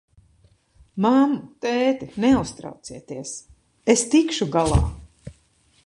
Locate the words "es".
3.97-4.07